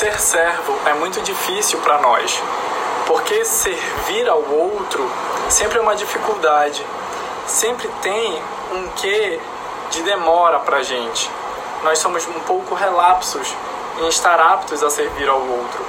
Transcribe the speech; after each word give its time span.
ser 0.00 0.18
servo 0.18 0.74
é 0.86 0.94
muito 0.94 1.20
difícil 1.20 1.78
para 1.80 1.98
nós, 1.98 2.42
porque 3.06 3.44
servir 3.44 4.26
ao 4.30 4.42
outro 4.50 5.06
sempre 5.50 5.76
é 5.76 5.82
uma 5.82 5.94
dificuldade, 5.94 6.82
sempre 7.46 7.86
tem 8.00 8.42
um 8.72 8.88
quê 8.96 9.38
de 9.90 10.02
demora 10.02 10.58
para 10.60 10.82
gente. 10.82 11.30
Nós 11.84 11.98
somos 11.98 12.26
um 12.26 12.40
pouco 12.46 12.74
relapsos 12.74 13.54
em 13.98 14.08
estar 14.08 14.40
aptos 14.40 14.82
a 14.82 14.88
servir 14.88 15.28
ao 15.28 15.38
outro, 15.38 15.84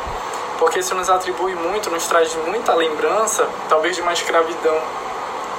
porque 0.59 0.79
isso 0.79 0.93
nos 0.93 1.09
atribui 1.09 1.55
muito, 1.55 1.89
nos 1.89 2.05
traz 2.05 2.35
muita 2.45 2.73
lembrança, 2.73 3.47
talvez 3.69 3.95
de 3.95 4.01
uma 4.01 4.11
escravidão, 4.11 4.77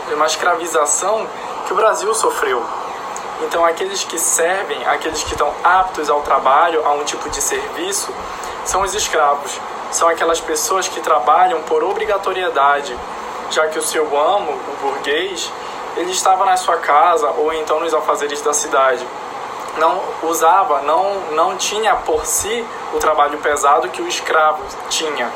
de 0.08 0.14
uma 0.14 0.26
escravização 0.26 1.26
que 1.66 1.72
o 1.72 1.76
Brasil 1.76 2.14
sofreu. 2.14 2.62
Então, 3.42 3.64
aqueles 3.64 4.04
que 4.04 4.18
servem, 4.18 4.84
aqueles 4.86 5.22
que 5.22 5.32
estão 5.32 5.52
aptos 5.64 6.08
ao 6.08 6.22
trabalho, 6.22 6.86
a 6.86 6.92
um 6.92 7.04
tipo 7.04 7.28
de 7.28 7.40
serviço, 7.40 8.12
são 8.64 8.82
os 8.82 8.94
escravos. 8.94 9.58
São 9.90 10.08
aquelas 10.08 10.40
pessoas 10.40 10.88
que 10.88 11.00
trabalham 11.00 11.60
por 11.62 11.82
obrigatoriedade, 11.82 12.96
já 13.50 13.66
que 13.66 13.78
o 13.78 13.82
seu 13.82 14.04
amo, 14.18 14.52
o 14.52 14.76
burguês, 14.80 15.52
ele 15.96 16.10
estava 16.10 16.44
na 16.44 16.56
sua 16.56 16.78
casa 16.78 17.28
ou 17.36 17.52
então 17.52 17.80
nos 17.80 17.92
afazeres 17.92 18.40
da 18.40 18.52
cidade. 18.52 19.06
Não 19.76 20.00
usava, 20.22 20.80
não, 20.82 21.14
não 21.32 21.56
tinha 21.56 21.94
por 21.96 22.24
si 22.24 22.64
o 22.94 22.98
trabalho 22.98 23.38
pesado 23.38 23.88
que 23.88 24.00
o 24.00 24.08
escravo 24.08 24.62
tinha. 24.88 25.30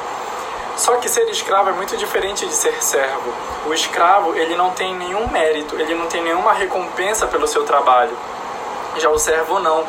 Só 0.77 0.97
que 0.97 1.09
ser 1.09 1.29
escravo 1.30 1.71
é 1.71 1.73
muito 1.73 1.97
diferente 1.97 2.47
de 2.47 2.55
ser 2.55 2.83
servo. 2.83 3.33
O 3.66 3.73
escravo, 3.73 4.35
ele 4.35 4.55
não 4.57 4.71
tem 4.71 4.95
nenhum 4.95 5.27
mérito, 5.29 5.75
ele 5.80 5.95
não 5.95 6.07
tem 6.07 6.23
nenhuma 6.23 6.52
recompensa 6.52 7.27
pelo 7.27 7.49
seu 7.49 7.65
trabalho. 7.65 8.16
Já 8.99 9.09
o 9.09 9.19
servo 9.19 9.59
não. 9.59 9.85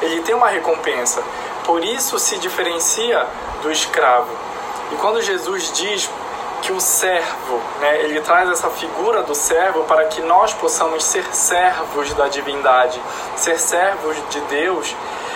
Ele 0.00 0.20
tem 0.22 0.34
uma 0.34 0.48
recompensa. 0.48 1.22
Por 1.64 1.84
isso 1.84 2.18
se 2.18 2.38
diferencia 2.38 3.24
do 3.62 3.70
escravo. 3.70 4.30
E 4.90 4.96
quando 4.96 5.22
Jesus 5.22 5.72
diz 5.72 6.10
que 6.62 6.72
o 6.72 6.80
servo, 6.80 7.60
né, 7.80 8.02
ele 8.02 8.20
traz 8.20 8.48
essa 8.50 8.70
figura 8.70 9.22
do 9.22 9.34
servo 9.34 9.84
para 9.84 10.04
que 10.06 10.20
nós 10.22 10.52
possamos 10.54 11.04
ser 11.04 11.24
servos 11.34 12.12
da 12.14 12.28
divindade, 12.28 13.00
ser 13.36 13.58
servos 13.58 14.16
de 14.30 14.40
Deus, 14.42 14.94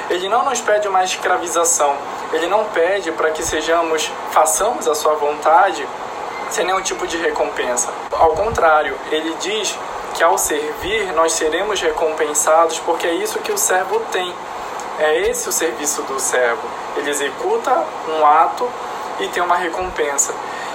ele 0.08 0.28
não 0.28 0.44
nos 0.44 0.60
pede 0.60 0.86
uma 0.86 1.02
escravização, 1.02 1.96
ele 2.32 2.46
não 2.46 2.64
pede 2.66 3.12
para 3.12 3.30
que 3.30 3.42
sejamos, 3.42 4.10
façamos 4.30 4.88
a 4.88 4.94
sua 4.94 5.14
vontade 5.14 5.86
sem 6.50 6.64
nenhum 6.64 6.80
tipo 6.80 7.06
de 7.06 7.16
recompensa. 7.16 7.88
Ao 8.12 8.30
contrário, 8.30 8.96
ele 9.10 9.34
diz 9.40 9.76
que 10.14 10.22
ao 10.22 10.38
servir 10.38 11.12
nós 11.12 11.32
seremos 11.32 11.80
recompensados 11.80 12.78
porque 12.80 13.06
é 13.06 13.14
isso 13.14 13.38
que 13.40 13.52
o 13.52 13.58
servo 13.58 14.00
tem. 14.12 14.34
É 14.98 15.28
esse 15.28 15.48
o 15.48 15.52
serviço 15.52 16.02
do 16.02 16.18
servo. 16.18 16.62
Ele 16.96 17.10
executa 17.10 17.84
um 18.08 18.24
ato 18.24 18.68
e 19.20 19.28
tem 19.28 19.42
uma 19.42 19.56
recompensa. 19.56 20.32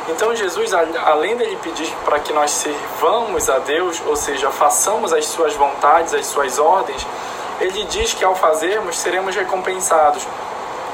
Então 0.08 0.36
Jesus, 0.36 0.74
além 0.74 1.36
dele 1.36 1.58
pedir 1.62 1.92
para 2.04 2.20
que 2.20 2.34
nós 2.34 2.52
servamos 2.52 3.50
a 3.50 3.60
Deus, 3.60 4.02
ou 4.06 4.16
seja, 4.16 4.50
façamos 4.52 5.14
as 5.14 5.26
suas 5.26 5.54
vontades, 5.56 6.14
as 6.14 6.26
suas 6.26 6.58
ordens, 6.60 7.06
ele 7.60 7.84
diz 7.86 8.14
que 8.14 8.26
ao 8.26 8.36
fazermos 8.36 8.98
seremos 8.98 9.36
recompensados, 9.36 10.28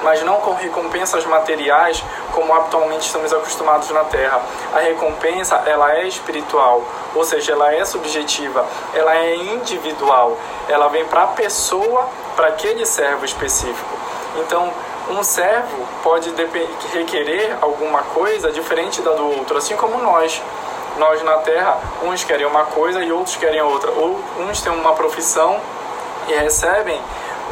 mas 0.01 0.21
não 0.23 0.35
com 0.41 0.53
recompensas 0.53 1.25
materiais 1.25 2.03
como 2.33 2.53
habitualmente 2.53 3.05
estamos 3.05 3.33
acostumados 3.33 3.89
na 3.89 4.03
Terra. 4.05 4.41
A 4.73 4.79
recompensa 4.79 5.63
ela 5.65 5.95
é 5.95 6.07
espiritual, 6.07 6.83
ou 7.15 7.23
seja, 7.23 7.53
ela 7.53 7.73
é 7.73 7.83
subjetiva, 7.83 8.65
ela 8.93 9.15
é 9.15 9.35
individual, 9.35 10.37
ela 10.69 10.87
vem 10.87 11.05
para 11.05 11.23
a 11.23 11.27
pessoa, 11.27 12.07
para 12.35 12.47
aquele 12.47 12.85
servo 12.85 13.25
específico. 13.25 13.97
Então, 14.37 14.71
um 15.09 15.23
servo 15.23 15.87
pode 16.03 16.33
requerer 16.93 17.57
alguma 17.61 18.03
coisa 18.03 18.51
diferente 18.51 19.01
da 19.01 19.11
do 19.11 19.37
outro, 19.37 19.57
assim 19.57 19.75
como 19.75 19.97
nós. 19.99 20.41
Nós 20.97 21.21
na 21.23 21.37
Terra, 21.37 21.77
uns 22.03 22.23
querem 22.23 22.45
uma 22.45 22.65
coisa 22.65 23.03
e 23.03 23.11
outros 23.11 23.35
querem 23.37 23.61
outra. 23.61 23.91
Ou 23.91 24.19
uns 24.39 24.61
têm 24.61 24.73
uma 24.73 24.93
profissão 24.93 25.59
e 26.27 26.33
recebem 26.33 26.99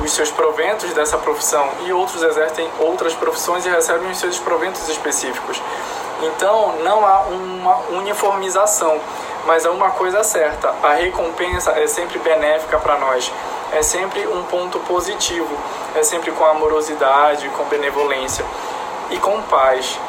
os 0.04 0.12
seus 0.12 0.32
proventos 0.32 0.94
dessa 0.94 1.18
profissão 1.18 1.70
e 1.86 1.94
outros 1.94 2.22
exercem 2.22 2.70
outras 2.80 3.14
profissões 3.14 3.66
e 3.66 3.70
recebem 3.70 4.10
os 4.12 4.18
seus 4.18 4.40
proventos 4.40 4.88
específicos. 4.90 5.62
Então 6.22 6.76
não 6.84 7.06
há 7.06 7.22
uma 7.22 7.78
uniformização, 7.98 9.00
mas 9.46 9.66
é 9.66 9.70
uma 9.70 9.92
coisa 9.92 10.24
certa: 10.24 10.74
a 10.82 10.94
recompensa 10.94 11.72
é 11.72 11.88
sempre 11.88 12.20
benéfica 12.20 12.78
para 12.80 12.98
nós, 12.98 13.32
é 13.72 13.82
sempre 13.82 14.26
um 14.28 14.44
ponto 14.44 14.80
positivo, 14.80 15.58
é 15.96 16.04
sempre 16.04 16.32
com 16.32 16.46
amorosidade, 16.46 17.50
com 17.50 17.64
benevolência 17.66 18.46
e 19.10 19.18
com 19.18 19.42
paz. 19.44 20.00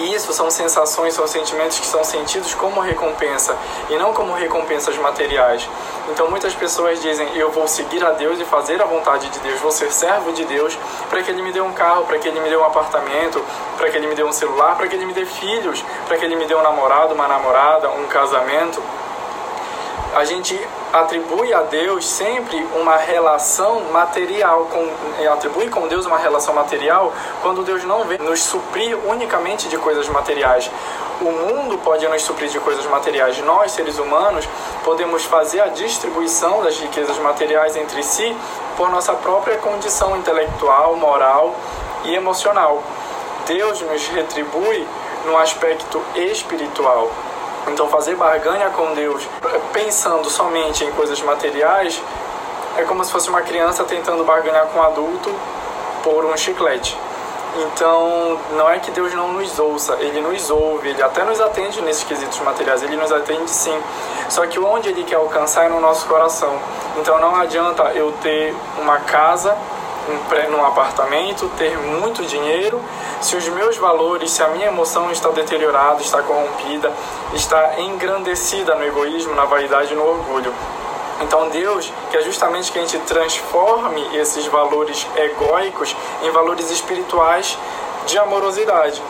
Isso 0.00 0.32
são 0.32 0.50
sensações, 0.50 1.12
são 1.12 1.26
sentimentos 1.26 1.78
que 1.78 1.86
são 1.86 2.02
sentidos 2.02 2.54
como 2.54 2.80
recompensa 2.80 3.54
e 3.90 3.96
não 3.96 4.14
como 4.14 4.32
recompensas 4.32 4.96
materiais. 4.96 5.68
Então 6.08 6.30
muitas 6.30 6.54
pessoas 6.54 7.02
dizem: 7.02 7.28
Eu 7.36 7.50
vou 7.50 7.68
seguir 7.68 8.02
a 8.04 8.12
Deus 8.12 8.40
e 8.40 8.44
fazer 8.44 8.80
a 8.80 8.86
vontade 8.86 9.28
de 9.28 9.38
Deus, 9.40 9.60
vou 9.60 9.70
ser 9.70 9.92
servo 9.92 10.32
de 10.32 10.44
Deus 10.44 10.78
para 11.10 11.22
que 11.22 11.30
Ele 11.30 11.42
me 11.42 11.52
dê 11.52 11.60
um 11.60 11.72
carro, 11.72 12.04
para 12.04 12.18
que 12.18 12.28
Ele 12.28 12.40
me 12.40 12.48
dê 12.48 12.56
um 12.56 12.64
apartamento, 12.64 13.44
para 13.76 13.90
que 13.90 13.98
Ele 13.98 14.06
me 14.06 14.14
dê 14.14 14.24
um 14.24 14.32
celular, 14.32 14.76
para 14.76 14.88
que 14.88 14.96
Ele 14.96 15.04
me 15.04 15.12
dê 15.12 15.26
filhos, 15.26 15.84
para 16.06 16.16
que 16.16 16.24
Ele 16.24 16.36
me 16.36 16.46
dê 16.46 16.54
um 16.54 16.62
namorado, 16.62 17.14
uma 17.14 17.28
namorada, 17.28 17.90
um 17.90 18.06
casamento. 18.06 18.82
A 20.14 20.24
gente 20.24 20.58
atribui 20.92 21.54
a 21.54 21.62
Deus 21.62 22.06
sempre 22.06 22.66
uma 22.74 22.96
relação 22.96 23.80
material, 23.92 24.66
com, 24.66 25.22
é, 25.22 25.28
atribui 25.28 25.68
com 25.68 25.86
Deus 25.86 26.04
uma 26.06 26.18
relação 26.18 26.54
material 26.54 27.12
quando 27.42 27.62
Deus 27.62 27.84
não 27.84 28.04
vem 28.04 28.18
nos 28.18 28.40
suprir 28.40 28.98
unicamente 29.08 29.68
de 29.68 29.78
coisas 29.78 30.08
materiais. 30.08 30.70
O 31.20 31.30
mundo 31.30 31.78
pode 31.78 32.06
nos 32.08 32.22
suprir 32.22 32.48
de 32.48 32.58
coisas 32.60 32.84
materiais. 32.86 33.38
Nós, 33.40 33.72
seres 33.72 33.98
humanos, 33.98 34.48
podemos 34.82 35.24
fazer 35.24 35.60
a 35.60 35.66
distribuição 35.66 36.62
das 36.62 36.78
riquezas 36.78 37.18
materiais 37.18 37.76
entre 37.76 38.02
si 38.02 38.34
por 38.76 38.90
nossa 38.90 39.12
própria 39.12 39.58
condição 39.58 40.16
intelectual, 40.16 40.96
moral 40.96 41.54
e 42.04 42.14
emocional. 42.14 42.82
Deus 43.46 43.80
nos 43.82 44.08
retribui 44.08 44.86
no 45.26 45.36
aspecto 45.36 46.02
espiritual. 46.16 47.10
Então, 47.70 47.88
fazer 47.88 48.16
barganha 48.16 48.68
com 48.70 48.94
Deus 48.94 49.26
pensando 49.72 50.28
somente 50.28 50.84
em 50.84 50.90
coisas 50.92 51.20
materiais 51.22 52.02
é 52.76 52.82
como 52.82 53.04
se 53.04 53.12
fosse 53.12 53.28
uma 53.28 53.42
criança 53.42 53.84
tentando 53.84 54.24
barganhar 54.24 54.66
com 54.66 54.78
um 54.78 54.82
adulto 54.82 55.34
por 56.02 56.24
um 56.24 56.36
chiclete. 56.36 56.96
Então, 57.56 58.38
não 58.52 58.70
é 58.70 58.78
que 58.78 58.90
Deus 58.92 59.12
não 59.12 59.32
nos 59.32 59.58
ouça, 59.58 59.94
Ele 59.94 60.20
nos 60.20 60.50
ouve, 60.50 60.90
Ele 60.90 61.02
até 61.02 61.24
nos 61.24 61.40
atende 61.40 61.80
nesses 61.82 62.04
quesitos 62.04 62.38
materiais, 62.40 62.82
Ele 62.82 62.96
nos 62.96 63.10
atende 63.10 63.50
sim. 63.50 63.76
Só 64.28 64.46
que 64.46 64.58
onde 64.58 64.88
Ele 64.88 65.02
quer 65.02 65.16
alcançar 65.16 65.66
é 65.66 65.68
no 65.68 65.80
nosso 65.80 66.06
coração. 66.06 66.56
Então, 66.96 67.18
não 67.20 67.34
adianta 67.36 67.82
eu 67.94 68.12
ter 68.22 68.54
uma 68.78 68.98
casa 69.00 69.56
num 70.50 70.64
apartamento, 70.64 71.50
ter 71.56 71.76
muito 71.78 72.24
dinheiro, 72.24 72.80
se 73.20 73.36
os 73.36 73.48
meus 73.48 73.76
valores, 73.76 74.30
se 74.30 74.42
a 74.42 74.48
minha 74.48 74.68
emoção 74.68 75.10
está 75.10 75.28
deteriorada, 75.30 76.00
está 76.00 76.22
corrompida, 76.22 76.92
está 77.34 77.80
engrandecida 77.80 78.74
no 78.74 78.84
egoísmo, 78.84 79.34
na 79.34 79.44
vaidade 79.44 79.94
no 79.94 80.04
orgulho. 80.04 80.52
Então 81.20 81.48
Deus 81.50 81.92
quer 82.10 82.22
justamente 82.22 82.72
que 82.72 82.78
a 82.78 82.82
gente 82.82 82.98
transforme 83.00 84.16
esses 84.16 84.46
valores 84.46 85.06
egóicos 85.16 85.94
em 86.22 86.30
valores 86.30 86.70
espirituais 86.70 87.58
de 88.06 88.18
amorosidade. 88.18 89.02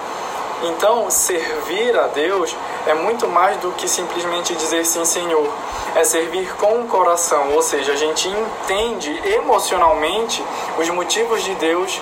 Então, 0.63 1.11
servir 1.11 1.99
a 1.99 2.07
Deus 2.09 2.55
é 2.87 2.95
muito 2.95 3.27
mais 3.27 3.57
do 3.59 3.73
que 3.73 3.89
simplesmente 3.89 4.55
dizer 4.55 4.85
sim, 4.85 5.05
Senhor. 5.05 5.51
É 5.95 6.05
servir 6.05 6.55
com 6.57 6.81
o 6.81 6.87
coração, 6.87 7.53
ou 7.55 7.63
seja, 7.63 7.93
a 7.93 7.97
gente 7.97 8.29
entende 8.29 9.11
emocionalmente 9.35 10.45
os 10.79 10.89
motivos 10.91 11.43
de 11.43 11.55
Deus 11.55 12.01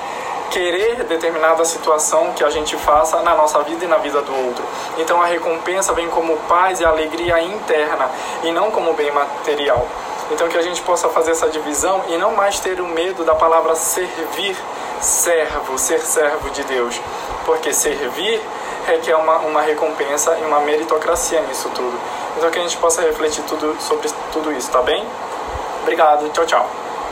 querer 0.51 1.05
determinada 1.05 1.65
situação 1.65 2.33
que 2.33 2.43
a 2.43 2.51
gente 2.51 2.77
faça 2.77 3.21
na 3.23 3.35
nossa 3.35 3.63
vida 3.63 3.85
e 3.85 3.89
na 3.89 3.99
vida 3.99 4.21
do 4.23 4.35
outro. 4.47 4.65
Então 4.97 5.21
a 5.21 5.27
recompensa 5.27 5.93
vem 5.93 6.09
como 6.09 6.37
paz 6.49 6.81
e 6.81 6.85
alegria 6.85 7.41
interna 7.43 8.11
e 8.43 8.51
não 8.51 8.71
como 8.71 8.95
bem 8.95 9.11
material. 9.11 9.87
Então 10.31 10.49
que 10.49 10.59
a 10.59 10.63
gente 10.63 10.81
possa 10.83 11.09
fazer 11.09 11.33
essa 11.33 11.49
divisão 11.49 12.03
e 12.09 12.17
não 12.17 12.35
mais 12.35 12.61
ter 12.61 12.81
o 12.81 12.87
medo 12.87 13.25
da 13.25 13.35
palavra 13.35 13.75
servir, 13.75 14.57
servo, 15.01 15.79
ser 15.79 16.01
servo 16.01 16.51
de 16.51 16.63
Deus. 16.65 17.01
Porque 17.45 17.73
servir 17.73 18.41
requer 18.89 19.15
uma, 19.15 19.39
uma 19.39 19.63
recompensa 19.63 20.37
e 20.39 20.45
uma 20.45 20.61
meritocracia 20.61 21.41
nisso 21.43 21.71
tudo. 21.75 21.99
Então 22.37 22.51
que 22.51 22.59
a 22.59 22.63
gente 22.63 22.77
possa 22.79 23.03
refletir 23.03 23.43
tudo 23.45 23.77
sobre 23.81 24.09
tudo 24.33 24.53
isso, 24.53 24.71
tá 24.71 24.83
bem? 24.83 25.05
Obrigado, 25.83 26.29
tchau, 26.31 26.47
tchau. 26.47 26.88